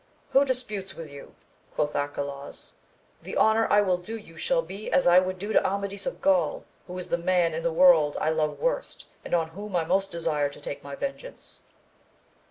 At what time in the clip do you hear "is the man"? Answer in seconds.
6.97-7.53